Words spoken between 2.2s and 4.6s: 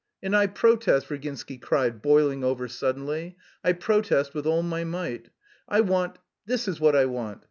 over suddenly: "I protest with